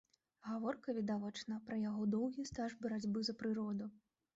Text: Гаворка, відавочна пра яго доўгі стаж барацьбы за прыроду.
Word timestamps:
Гаворка, 0.47 0.95
відавочна 1.01 1.59
пра 1.69 1.79
яго 1.85 2.11
доўгі 2.17 2.49
стаж 2.51 2.71
барацьбы 2.87 3.19
за 3.31 3.41
прыроду. 3.45 3.97